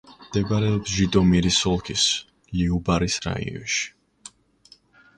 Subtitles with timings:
[0.27, 2.07] მდებარეობს ჟიტომირის ოლქის
[2.57, 3.89] ლიუბარის რაიონში.